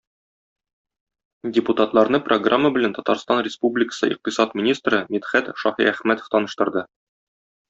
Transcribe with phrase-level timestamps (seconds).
[1.57, 6.85] Депутатларны Программа белән Татарстан Республикасы Икътисад министры Мидхәт Шаһиәхмәтов таныштырды.